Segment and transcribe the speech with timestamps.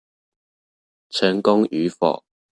[1.11, 2.25] 成功與否